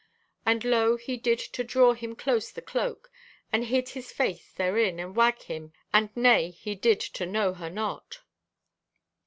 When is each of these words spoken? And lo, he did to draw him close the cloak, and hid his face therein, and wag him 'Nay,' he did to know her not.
And 0.47 0.63
lo, 0.65 0.97
he 0.97 1.15
did 1.15 1.37
to 1.37 1.63
draw 1.63 1.93
him 1.93 2.15
close 2.15 2.51
the 2.51 2.61
cloak, 2.63 3.11
and 3.53 3.65
hid 3.65 3.89
his 3.89 4.11
face 4.11 4.51
therein, 4.51 4.99
and 4.99 5.15
wag 5.15 5.43
him 5.43 5.73
'Nay,' 6.15 6.49
he 6.49 6.73
did 6.73 6.99
to 7.01 7.27
know 7.27 7.53
her 7.53 7.69
not. 7.69 8.21